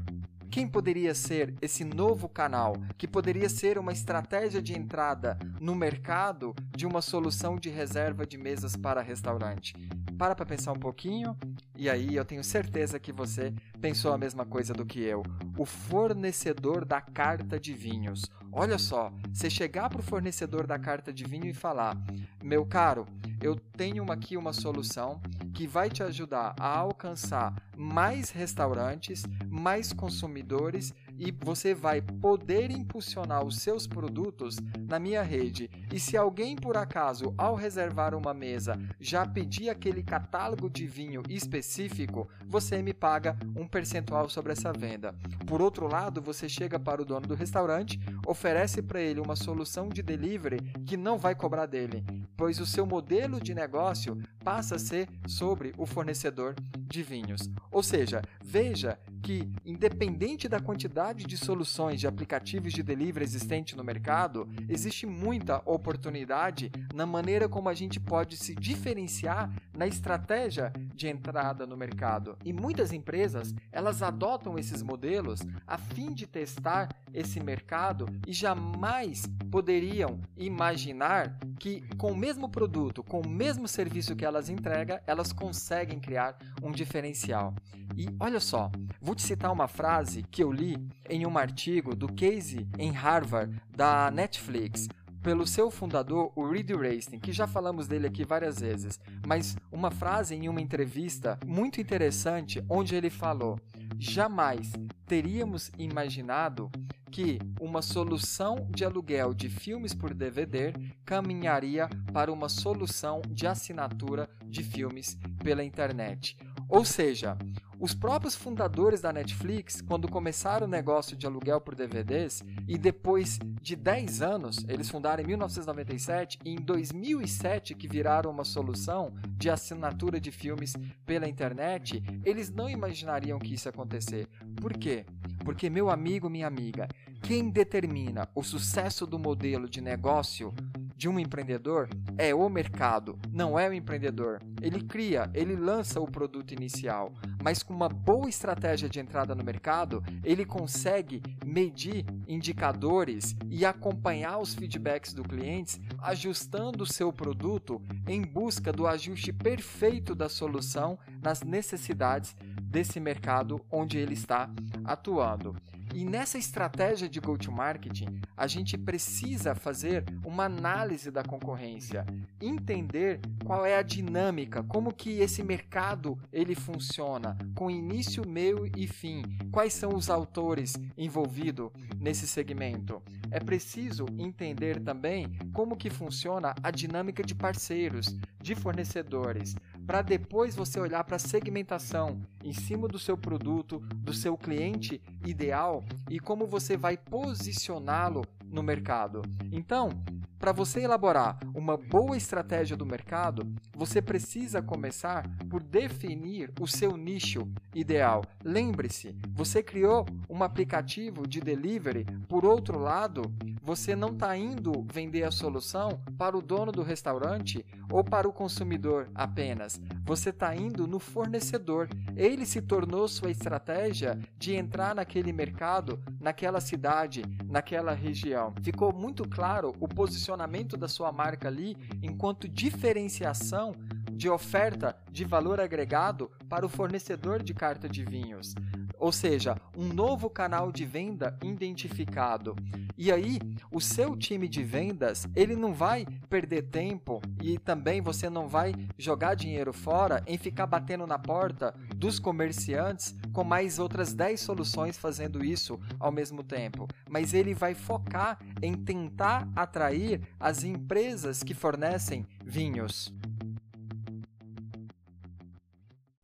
Quem 0.50 0.68
poderia 0.68 1.14
ser 1.14 1.54
esse 1.60 1.84
novo 1.84 2.30
canal 2.30 2.76
que 2.98 3.08
poderia 3.08 3.50
ser 3.50 3.78
uma 3.78 3.92
estratégia 3.92 4.62
de 4.62 4.78
entrada 4.78 5.38
no 5.60 5.76
mercado 5.76 6.56
de 6.70 6.86
uma 6.86 7.02
solução 7.02 7.58
de 7.58 7.70
reserva 7.70 8.26
de 8.26 8.38
mesas 8.38 8.76
para 8.76 9.02
restaurante? 9.02 9.74
Para 10.18 10.36
para 10.36 10.46
pensar 10.46 10.72
um 10.72 10.80
pouquinho 10.80 11.36
e 11.76 11.90
aí 11.90 12.16
eu 12.16 12.24
tenho 12.24 12.44
certeza 12.44 13.00
que 13.00 13.12
você 13.12 13.54
pensou 13.82 14.14
a 14.14 14.18
mesma 14.18 14.46
coisa 14.46 14.74
do 14.74 14.86
que 14.86 15.02
eu. 15.02 15.24
O 15.58 15.66
fornecedor 15.66 16.86
da 16.86 17.02
carta 17.02 17.60
de 17.60 17.74
vinhos. 17.74 18.32
Olha 18.60 18.80
só, 18.80 19.14
você 19.32 19.52
chegar 19.52 19.88
para 19.88 20.00
o 20.00 20.04
fornecedor 20.04 20.66
da 20.66 20.80
carta 20.80 21.14
de 21.14 21.24
vinho 21.24 21.46
e 21.46 21.54
falar: 21.54 21.96
Meu 22.44 22.66
caro, 22.66 23.06
eu 23.40 23.56
tenho 23.56 24.12
aqui 24.12 24.36
uma 24.36 24.52
solução 24.52 25.22
que 25.54 25.68
vai 25.68 25.92
te 25.92 26.02
ajudar 26.02 26.56
a 26.60 26.76
alcançar 26.76 27.54
mais 27.78 28.32
restaurantes, 28.32 29.24
mais 29.48 29.94
consumidores 29.94 30.92
e 31.18 31.32
você 31.32 31.74
vai 31.74 32.02
poder 32.02 32.72
impulsionar 32.72 33.44
os 33.44 33.58
seus 33.58 33.88
produtos 33.88 34.58
na 34.88 35.00
minha 35.00 35.22
rede. 35.22 35.70
E 35.92 36.00
se 36.00 36.16
alguém 36.16 36.56
por 36.56 36.78
acaso, 36.78 37.34
ao 37.38 37.56
reservar 37.56 38.14
uma 38.16 38.34
mesa, 38.34 38.80
já 39.00 39.26
pedir 39.26 39.70
aquele 39.70 40.04
catálogo 40.04 40.70
de 40.70 40.86
vinho 40.86 41.24
específico, 41.30 42.30
você 42.46 42.82
me 42.82 42.94
paga 42.94 43.38
um 43.56 43.68
percentual 43.68 44.30
sobre 44.30 44.54
essa 44.54 44.72
venda. 44.72 45.14
Por 45.46 45.62
outro 45.62 45.88
lado, 45.88 46.22
você 46.22 46.48
chega 46.48 46.80
para 46.80 47.02
o 47.02 47.06
dono 47.06 47.28
do 47.28 47.36
restaurante, 47.36 48.00
oferece 48.26 48.82
para 48.82 49.02
ele 49.02 49.20
uma 49.20 49.36
solução 49.36 49.90
de 49.90 50.02
delivery 50.02 50.58
que 50.86 50.98
não 50.98 51.18
vai 51.18 51.36
cobrar 51.36 51.66
dele, 51.66 52.04
pois 52.36 52.60
o 52.60 52.66
seu 52.66 52.86
modelo 52.86 53.42
de 53.42 53.54
negócio 53.54 54.18
passa 54.44 54.76
a 54.76 54.80
ser 54.80 55.10
sobre 55.28 55.74
o 55.78 55.86
fornecedor 55.86 56.56
de 56.88 57.04
vinhos. 57.04 57.50
Ou 57.72 57.84
seja, 57.84 58.22
veja 58.44 58.98
que, 59.22 59.50
independente 59.66 60.48
da 60.48 60.60
quantidade 60.60 61.26
de 61.26 61.38
soluções 61.38 62.00
de 62.00 62.08
aplicativos 62.08 62.72
de 62.72 62.84
delivery 62.84 63.26
existente 63.26 63.76
no 63.76 63.84
mercado, 63.84 64.48
existe 64.70 65.06
muita 65.06 65.62
oportunidade 65.66 66.72
na 66.94 67.06
maneira 67.06 67.50
como 67.50 67.70
a 67.70 67.74
gente 67.74 68.00
pode 68.00 68.38
se 68.38 68.56
diferenciar 68.56 69.52
na 69.76 69.86
estratégia 69.86 70.72
de 70.96 71.08
entrada 71.08 71.68
no 71.68 71.76
mercado. 71.76 72.38
E 72.44 72.54
muitas 72.54 72.92
empresas, 72.92 73.54
elas 73.72 74.02
adotam 74.02 74.58
esses 74.58 74.82
modelos 74.82 75.42
a 75.66 75.78
fim 75.78 76.14
de 76.14 76.26
testar 76.26 76.90
esse 77.14 77.40
mercado 77.40 78.06
e 78.26 78.34
jamais 78.34 79.26
poderiam 79.52 80.20
imaginar 80.36 81.38
que 81.60 81.82
com 81.98 82.12
o 82.12 82.18
mesmo 82.18 82.50
produto, 82.50 83.04
com 83.04 83.22
o 83.22 83.28
mesmo 83.28 83.68
serviço 83.68 84.16
que 84.16 84.26
elas 84.26 84.50
entregam, 84.50 85.00
elas 85.06 85.34
conseguem 85.34 86.00
criar 86.00 86.38
um 86.62 86.72
diferencial. 86.78 87.54
E 87.96 88.08
olha 88.20 88.40
só, 88.40 88.72
vou 89.02 89.16
te 89.16 89.24
citar 89.24 89.52
uma 89.52 89.68
frase 89.68 90.24
que 90.24 90.44
eu 90.44 90.52
li 90.52 90.78
em 91.10 91.26
um 91.26 91.38
artigo 91.38 91.96
do 91.96 92.08
Casey 92.08 92.68
em 92.78 92.92
Harvard 92.92 93.60
da 93.76 94.12
Netflix 94.12 94.88
pelo 95.22 95.46
seu 95.46 95.70
fundador, 95.70 96.32
o 96.36 96.48
Reed 96.48 96.70
Racing, 96.72 97.20
que 97.20 97.34
já 97.34 97.48
falamos 97.48 97.88
dele 97.88 98.08
aqui 98.08 98.24
várias 98.24 98.60
vezes, 98.60 99.00
mas 99.26 99.58
uma 99.72 99.92
frase 99.92 100.36
em 100.36 100.48
uma 100.48 100.62
entrevista 100.62 101.38
muito 101.46 101.82
interessante 101.82 102.64
onde 102.70 102.96
ele 102.96 103.10
falou: 103.10 103.60
Jamais 103.98 104.72
teríamos 105.06 105.72
imaginado 105.78 106.72
que 107.12 107.40
uma 107.60 107.82
solução 107.82 108.68
de 108.70 108.86
aluguel 108.86 109.34
de 109.34 109.50
filmes 109.50 109.94
por 109.94 110.14
DVD 110.14 110.74
caminharia 111.04 111.90
para 112.14 112.32
uma 112.32 112.48
solução 112.48 113.22
de 113.28 113.48
assinatura 113.48 114.30
de 114.46 114.64
filmes 114.64 115.18
pela 115.44 115.64
internet. 115.64 116.38
Ou 116.70 116.84
seja, 116.84 117.38
os 117.80 117.94
próprios 117.94 118.36
fundadores 118.36 119.02
da 119.02 119.14
Netflix, 119.14 119.82
quando 119.82 120.10
começaram 120.10 120.66
o 120.66 120.70
negócio 120.70 121.16
de 121.16 121.28
aluguel 121.28 121.62
por 121.62 121.76
DVDs, 121.76 122.44
e 122.68 122.76
depois 122.78 123.38
de 123.62 123.76
10 123.76 124.22
anos, 124.22 124.66
eles 124.68 124.90
fundaram 124.90 125.24
em 125.24 125.28
1997, 125.28 126.40
e 126.44 126.54
em 126.54 126.56
2007 126.56 127.76
que 127.76 127.88
viraram 127.88 128.32
uma 128.32 128.44
solução 128.44 129.14
de 129.38 129.50
assinatura 129.50 130.20
de 130.20 130.32
filmes 130.32 130.76
pela 131.06 131.28
internet, 131.28 132.04
eles 132.26 132.50
não 132.50 132.68
imaginariam 132.68 133.38
que 133.38 133.54
isso 133.54 133.68
ia 133.68 133.72
acontecer. 133.72 134.28
Por 134.60 134.74
quê? 134.74 135.06
Porque, 135.46 135.70
meu 135.70 135.90
amigo, 135.90 136.30
minha 136.30 136.48
amiga, 136.48 136.88
quem 137.22 137.50
determina 137.50 138.28
o 138.34 138.44
sucesso 138.44 139.06
do 139.06 139.20
modelo 139.20 139.70
de 139.70 139.82
negócio 139.82 140.54
de 140.98 141.08
um 141.08 141.20
empreendedor 141.20 141.88
é 142.18 142.34
o 142.34 142.50
mercado, 142.50 143.20
não 143.32 143.58
é 143.58 143.70
o 143.70 143.74
empreendedor. 143.74 144.42
Ele 144.60 144.84
cria, 144.84 145.30
ele 145.32 145.56
lança 145.56 146.02
o 146.02 146.10
produto 146.10 146.54
inicial, 146.54 147.14
mas 147.44 147.62
com 147.62 147.72
uma 147.72 147.88
boa 147.88 148.28
estratégia 148.28 148.90
de 148.90 149.00
entrada 149.00 149.36
no 149.36 149.44
mercado, 149.44 150.04
ele 150.24 150.44
consegue 150.44 151.22
medir 151.46 152.04
indicadores 152.28 153.36
e 153.48 153.64
acompanhar 153.64 154.40
os 154.40 154.56
feedbacks 154.56 155.14
do 155.14 155.24
cliente, 155.24 155.80
ajustando 156.00 156.84
o 156.84 156.88
seu 156.88 157.14
produto 157.14 157.80
em 158.08 158.24
busca 158.24 158.74
do 158.74 158.88
ajuste 158.88 159.32
perfeito 159.32 160.16
da 160.16 160.28
solução 160.28 160.98
nas 161.22 161.44
necessidades 161.44 162.36
desse 162.60 163.00
mercado 163.00 163.62
onde 163.72 164.00
ele 164.00 164.14
está 164.14 164.50
atuando. 164.84 165.56
E 165.98 166.06
nessa 166.06 166.38
estratégia 166.38 167.10
de 167.10 167.20
go-to-marketing, 167.20 168.22
a 168.38 168.46
gente 168.46 168.78
precisa 168.78 169.56
fazer 169.56 170.06
uma 170.24 170.46
análise 170.46 171.10
da 171.10 171.24
concorrência, 171.24 172.06
entender 172.40 173.20
qual 173.44 173.66
é 173.66 173.76
a 173.76 173.82
dinâmica, 173.82 174.62
como 174.62 174.94
que 174.94 175.22
esse 175.22 175.42
mercado 175.42 176.16
ele 176.32 176.54
funciona, 176.54 177.36
com 177.56 177.72
início, 177.72 178.30
meio 178.30 178.70
e 178.78 178.86
fim, 178.86 179.24
quais 179.52 179.74
são 179.74 179.96
os 179.96 180.08
autores 180.08 180.76
envolvidos 180.96 181.72
nesse 182.00 182.28
segmento. 182.28 183.02
É 183.32 183.40
preciso 183.40 184.06
entender 184.20 184.80
também 184.80 185.36
como 185.52 185.76
que 185.76 185.90
funciona 185.90 186.54
a 186.62 186.70
dinâmica 186.70 187.24
de 187.24 187.34
parceiros, 187.34 188.16
de 188.40 188.54
fornecedores, 188.54 189.56
para 189.88 190.02
depois 190.02 190.54
você 190.54 190.82
olhar 190.82 191.06
para 191.06 191.16
a 191.16 191.20
segmentação 191.20 192.22
em 192.44 192.52
cima 192.52 192.90
do 192.90 193.00
seu 193.00 193.18
produto, 193.18 193.80
do 193.96 194.14
seu 194.14 194.38
cliente 194.38 195.02
ideal 195.26 195.82
e 196.10 196.20
como 196.20 196.46
você 196.46 196.76
vai 196.76 196.98
posicioná-lo 196.98 198.26
no 198.46 198.62
mercado. 198.62 199.22
Então, 199.50 199.90
para 200.38 200.52
você 200.52 200.82
elaborar 200.82 201.40
uma 201.56 201.78
boa 201.78 202.16
estratégia 202.16 202.78
do 202.78 202.86
mercado, 202.86 203.50
você 203.74 204.02
precisa 204.02 204.62
começar 204.62 205.28
por 205.50 205.64
definir 205.64 206.52
o 206.60 206.68
seu 206.68 206.96
nicho 206.96 207.48
ideal. 207.74 208.24
Lembre-se, 208.44 209.16
você 209.32 209.64
criou 209.64 210.06
um 210.30 210.44
aplicativo 210.44 211.26
de 211.28 211.40
delivery, 211.40 212.06
por 212.28 212.46
outro 212.46 212.78
lado, 212.78 213.22
você 213.68 213.98
não 213.98 214.14
está 214.14 214.38
indo 214.38 214.88
vender 214.90 215.24
a 215.24 215.30
solução 215.30 216.00
para 216.18 216.38
o 216.38 216.42
dono 216.42 216.72
do 216.72 216.82
restaurante 216.82 217.66
ou 217.92 218.02
para 218.02 218.26
o 218.26 218.32
consumidor 218.32 219.10
apenas. 219.14 219.78
Você 220.06 220.30
está 220.30 220.56
indo 220.56 220.88
no 220.88 221.00
fornecedor. 221.00 221.90
Ele 222.16 222.46
se 222.46 222.62
tornou 222.62 223.10
sua 223.10 223.30
estratégia 223.30 224.18
de 224.38 224.56
entrar 224.56 224.96
naquele 224.96 225.34
mercado, 225.34 226.02
naquela 226.18 226.62
cidade, 226.62 227.24
naquela 227.44 227.92
região. 227.92 228.54
Ficou 228.64 228.94
muito 228.94 229.28
claro 229.28 229.76
o 229.82 229.88
posicionamento 229.90 230.78
da 230.78 230.88
sua 230.88 231.12
marca 231.12 231.50
ali 231.50 231.76
enquanto 232.02 232.48
diferenciação 232.48 233.76
de 234.14 234.30
oferta 234.30 234.96
de 235.12 235.26
valor 235.26 235.60
agregado 235.60 236.32
para 236.48 236.66
o 236.66 236.70
fornecedor 236.70 237.44
de 237.44 237.54
carta 237.54 237.90
de 237.90 238.06
vinhos 238.06 238.56
ou 239.00 239.12
seja, 239.12 239.56
um 239.76 239.88
novo 239.88 240.30
canal 240.30 240.72
de 240.72 240.86
venda 240.86 241.38
identificado. 241.44 242.56
E 242.98 243.12
aí, 243.12 243.40
o 243.72 243.80
seu 243.80 244.16
time 244.16 244.48
de 244.48 244.64
vendas, 244.64 245.28
ele 245.36 245.56
não 245.56 245.72
vai 245.74 246.06
perder 246.30 246.64
tempo 246.64 247.22
e 247.42 247.60
também 247.60 248.02
você 248.02 248.30
não 248.30 248.48
vai 248.48 248.74
jogar 248.98 249.36
dinheiro 249.36 249.72
fora 249.72 250.24
em 250.26 250.38
ficar 250.38 250.66
batendo 250.66 251.06
na 251.06 251.20
porta 251.20 251.76
dos 251.96 252.18
comerciantes 252.18 253.16
com 253.32 253.44
mais 253.44 253.78
outras 253.78 254.14
10 254.14 254.40
soluções 254.40 254.98
fazendo 254.98 255.44
isso 255.46 255.80
ao 256.00 256.12
mesmo 256.12 256.44
tempo, 256.44 256.88
mas 257.08 257.34
ele 257.34 257.54
vai 257.54 257.76
focar 257.76 258.40
em 258.62 258.74
tentar 258.74 259.48
atrair 259.56 260.22
as 260.40 260.64
empresas 260.64 261.44
que 261.44 261.54
fornecem 261.54 262.26
vinhos. 262.44 263.14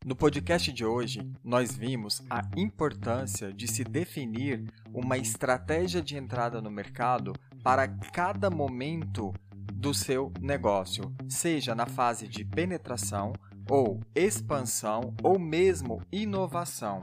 No 0.05 0.17
podcast 0.17 0.69
de 0.73 0.83
hoje, 0.83 1.25
nós 1.41 1.77
vimos 1.77 2.21
a 2.29 2.41
importância 2.57 3.53
de 3.53 3.69
se 3.69 3.85
definir 3.85 4.69
uma 4.93 5.17
estratégia 5.17 6.01
de 6.01 6.17
entrada 6.17 6.61
no 6.61 6.69
mercado 6.69 7.31
para 7.63 7.87
cada 7.87 8.49
momento 8.49 9.33
do 9.73 9.93
seu 9.93 10.33
negócio, 10.41 11.13
seja 11.29 11.73
na 11.73 11.85
fase 11.85 12.27
de 12.27 12.43
penetração 12.43 13.31
ou 13.69 14.01
expansão 14.13 15.13
ou 15.23 15.39
mesmo 15.39 16.01
inovação. 16.11 16.99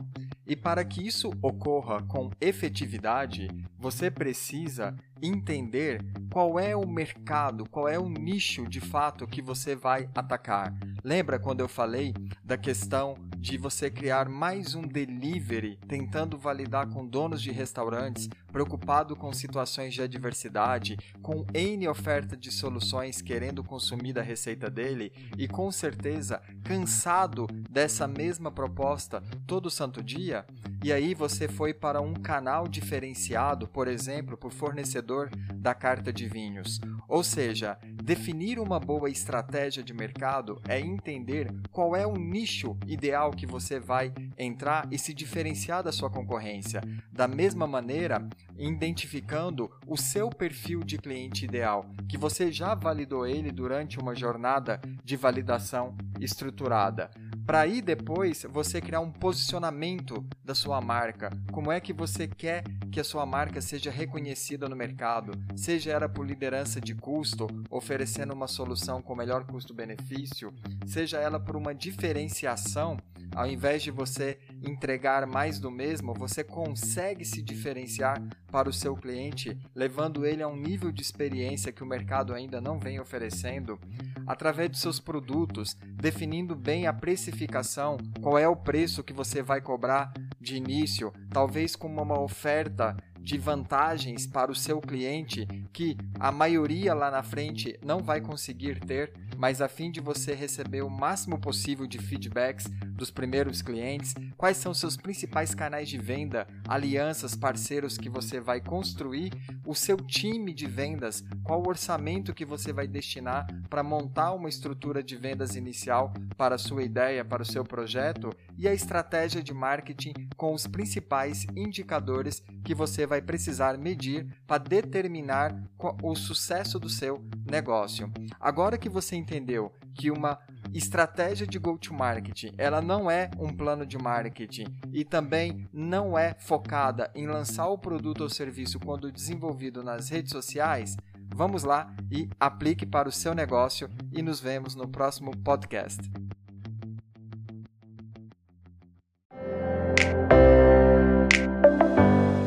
E 0.46 0.54
para 0.54 0.84
que 0.84 1.06
isso 1.06 1.30
ocorra 1.40 2.02
com 2.02 2.30
efetividade, 2.38 3.48
você 3.78 4.10
precisa 4.10 4.94
entender 5.22 6.04
qual 6.30 6.58
é 6.58 6.76
o 6.76 6.86
mercado, 6.86 7.64
qual 7.70 7.88
é 7.88 7.98
o 7.98 8.08
nicho 8.08 8.68
de 8.68 8.80
fato 8.80 9.26
que 9.26 9.40
você 9.40 9.74
vai 9.74 10.08
atacar. 10.14 10.74
Lembra 11.02 11.38
quando 11.38 11.60
eu 11.60 11.68
falei 11.68 12.12
da 12.44 12.58
questão 12.58 13.14
de 13.38 13.56
você 13.56 13.90
criar 13.90 14.28
mais 14.28 14.74
um 14.74 14.82
delivery, 14.82 15.78
tentando 15.88 16.36
validar 16.36 16.88
com 16.88 17.06
donos 17.06 17.40
de 17.40 17.50
restaurantes, 17.50 18.28
preocupado 18.52 19.16
com 19.16 19.32
situações 19.32 19.94
de 19.94 20.02
adversidade, 20.02 20.98
com 21.22 21.46
N 21.54 21.88
oferta 21.88 22.36
de 22.36 22.50
soluções 22.50 23.22
querendo 23.22 23.64
consumir 23.64 24.12
da 24.12 24.20
receita 24.20 24.68
dele 24.68 25.10
e 25.38 25.48
com 25.48 25.72
certeza 25.72 26.42
cansado 26.62 27.46
dessa 27.70 28.06
mesma 28.06 28.50
proposta 28.50 29.22
todo 29.46 29.70
santo 29.70 30.02
dia? 30.02 30.44
E 30.84 30.92
aí 30.92 31.14
você 31.14 31.48
foi 31.48 31.72
para 31.72 32.00
um 32.00 32.14
canal 32.14 32.68
diferenciado, 32.68 33.66
por 33.66 33.88
exemplo, 33.88 34.36
por 34.36 34.52
fornecedor 34.52 35.30
da 35.54 35.74
carta 35.74 36.12
de 36.12 36.28
vinhos. 36.28 36.80
Ou 37.08 37.22
seja, 37.22 37.78
definir 38.02 38.58
uma 38.58 38.78
boa 38.78 39.08
estratégia 39.08 39.82
de 39.82 39.94
mercado 39.94 40.60
é 40.68 40.80
entender 40.90 41.52
qual 41.72 41.94
é 41.94 42.06
o 42.06 42.14
nicho 42.14 42.76
ideal 42.86 43.30
que 43.30 43.46
você 43.46 43.78
vai 43.78 44.12
entrar 44.36 44.88
e 44.90 44.98
se 44.98 45.14
diferenciar 45.14 45.82
da 45.82 45.92
sua 45.92 46.10
concorrência. 46.10 46.82
Da 47.12 47.26
mesma 47.26 47.66
maneira, 47.66 48.28
identificando 48.58 49.70
o 49.86 49.96
seu 49.96 50.28
perfil 50.30 50.80
de 50.80 50.98
cliente 50.98 51.44
ideal, 51.44 51.86
que 52.08 52.18
você 52.18 52.50
já 52.50 52.74
validou 52.74 53.26
ele 53.26 53.50
durante 53.50 53.98
uma 53.98 54.14
jornada 54.14 54.80
de 55.04 55.16
validação 55.16 55.96
estruturada 56.20 57.10
para 57.50 57.62
aí 57.62 57.82
depois 57.82 58.46
você 58.48 58.80
criar 58.80 59.00
um 59.00 59.10
posicionamento 59.10 60.24
da 60.44 60.54
sua 60.54 60.80
marca. 60.80 61.36
Como 61.50 61.72
é 61.72 61.80
que 61.80 61.92
você 61.92 62.28
quer 62.28 62.62
que 62.92 63.00
a 63.00 63.02
sua 63.02 63.26
marca 63.26 63.60
seja 63.60 63.90
reconhecida 63.90 64.68
no 64.68 64.76
mercado? 64.76 65.32
Seja 65.56 65.90
ela 65.90 66.08
por 66.08 66.24
liderança 66.24 66.80
de 66.80 66.94
custo, 66.94 67.48
oferecendo 67.68 68.32
uma 68.32 68.46
solução 68.46 69.02
com 69.02 69.16
melhor 69.16 69.42
custo-benefício, 69.42 70.54
seja 70.86 71.18
ela 71.18 71.40
por 71.40 71.56
uma 71.56 71.74
diferenciação, 71.74 72.96
ao 73.34 73.48
invés 73.48 73.82
de 73.82 73.90
você 73.90 74.38
entregar 74.62 75.26
mais 75.26 75.58
do 75.58 75.70
mesmo, 75.70 76.14
você 76.14 76.44
consegue 76.44 77.24
se 77.24 77.42
diferenciar 77.42 78.22
para 78.50 78.68
o 78.68 78.72
seu 78.72 78.94
cliente, 78.94 79.56
levando 79.74 80.26
ele 80.26 80.42
a 80.42 80.48
um 80.48 80.56
nível 80.56 80.90
de 80.92 81.02
experiência 81.02 81.72
que 81.72 81.82
o 81.82 81.86
mercado 81.86 82.34
ainda 82.34 82.60
não 82.60 82.78
vem 82.78 83.00
oferecendo? 83.00 83.78
Através 84.26 84.70
dos 84.70 84.80
seus 84.80 85.00
produtos, 85.00 85.76
definindo 85.94 86.54
bem 86.54 86.86
a 86.86 86.92
precificação, 86.92 87.96
qual 88.20 88.38
é 88.38 88.48
o 88.48 88.56
preço 88.56 89.02
que 89.02 89.12
você 89.12 89.42
vai 89.42 89.60
cobrar 89.60 90.12
de 90.40 90.56
início, 90.56 91.12
talvez 91.30 91.76
com 91.76 91.88
uma 91.88 92.20
oferta 92.20 92.96
de 93.20 93.38
vantagens 93.38 94.26
para 94.26 94.50
o 94.50 94.54
seu 94.54 94.80
cliente 94.80 95.46
que 95.72 95.96
a 96.18 96.32
maioria 96.32 96.94
lá 96.94 97.10
na 97.10 97.22
frente 97.22 97.78
não 97.84 98.00
vai 98.00 98.20
conseguir 98.20 98.80
ter, 98.80 99.12
mas 99.40 99.62
a 99.62 99.68
fim 99.68 99.90
de 99.90 100.00
você 100.00 100.34
receber 100.34 100.82
o 100.82 100.90
máximo 100.90 101.40
possível 101.40 101.86
de 101.86 101.96
feedbacks 101.96 102.66
dos 102.92 103.10
primeiros 103.10 103.62
clientes, 103.62 104.14
quais 104.36 104.58
são 104.58 104.74
seus 104.74 104.98
principais 104.98 105.54
canais 105.54 105.88
de 105.88 105.96
venda, 105.96 106.46
alianças, 106.68 107.34
parceiros 107.34 107.96
que 107.96 108.10
você 108.10 108.38
vai 108.38 108.60
construir, 108.60 109.32
o 109.64 109.74
seu 109.74 109.96
time 109.96 110.52
de 110.52 110.66
vendas, 110.66 111.24
qual 111.42 111.62
o 111.62 111.68
orçamento 111.68 112.34
que 112.34 112.44
você 112.44 112.70
vai 112.70 112.86
destinar 112.86 113.46
para 113.70 113.82
montar 113.82 114.32
uma 114.34 114.48
estrutura 114.48 115.02
de 115.02 115.16
vendas 115.16 115.56
inicial 115.56 116.12
para 116.36 116.56
a 116.56 116.58
sua 116.58 116.82
ideia, 116.82 117.24
para 117.24 117.42
o 117.42 117.46
seu 117.46 117.64
projeto 117.64 118.28
e 118.58 118.68
a 118.68 118.74
estratégia 118.74 119.42
de 119.42 119.54
marketing 119.54 120.12
com 120.36 120.52
os 120.52 120.66
principais 120.66 121.46
indicadores 121.56 122.42
que 122.62 122.74
você 122.74 123.06
vai 123.06 123.22
precisar 123.22 123.78
medir 123.78 124.26
para 124.46 124.58
determinar 124.58 125.56
o 126.02 126.14
sucesso 126.14 126.78
do 126.78 126.90
seu 126.90 127.24
negócio. 127.50 128.12
Agora 128.38 128.76
que 128.76 128.88
você 128.88 129.16
entendeu 129.30 129.72
que 129.94 130.10
uma 130.10 130.38
estratégia 130.74 131.46
de 131.46 131.58
go-to-market, 131.58 132.52
ela 132.58 132.82
não 132.82 133.10
é 133.10 133.30
um 133.38 133.52
plano 133.52 133.86
de 133.86 133.96
marketing 133.96 134.66
e 134.92 135.04
também 135.04 135.68
não 135.72 136.18
é 136.18 136.34
focada 136.38 137.10
em 137.14 137.26
lançar 137.26 137.68
o 137.68 137.78
produto 137.78 138.22
ou 138.22 138.28
serviço 138.28 138.80
quando 138.80 139.12
desenvolvido 139.12 139.82
nas 139.82 140.08
redes 140.08 140.32
sociais, 140.32 140.96
vamos 141.34 141.62
lá 141.62 141.94
e 142.10 142.28
aplique 142.38 142.84
para 142.84 143.08
o 143.08 143.12
seu 143.12 143.34
negócio 143.34 143.88
e 144.12 144.20
nos 144.20 144.40
vemos 144.40 144.74
no 144.74 144.88
próximo 144.88 145.30
podcast. 145.38 146.00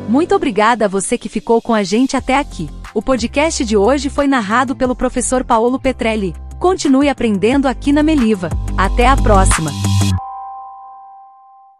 Muito 0.08 0.34
obrigada 0.34 0.84
a 0.84 0.88
você 0.88 1.18
que 1.18 1.28
ficou 1.28 1.60
com 1.60 1.74
a 1.74 1.82
gente 1.82 2.16
até 2.16 2.38
aqui. 2.38 2.70
O 2.94 3.02
podcast 3.02 3.64
de 3.64 3.76
hoje 3.76 4.08
foi 4.08 4.28
narrado 4.28 4.76
pelo 4.76 4.94
professor 4.94 5.42
Paulo 5.42 5.80
Petrelli. 5.80 6.43
Continue 6.64 7.10
aprendendo 7.10 7.68
aqui 7.68 7.92
na 7.92 8.02
Meliva. 8.02 8.48
Até 8.74 9.06
a 9.06 9.14
próxima! 9.14 9.70